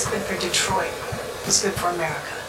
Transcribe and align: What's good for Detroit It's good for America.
What's 0.00 0.12
good 0.12 0.22
for 0.22 0.40
Detroit 0.40 0.94
It's 1.44 1.62
good 1.62 1.74
for 1.74 1.88
America. 1.90 2.39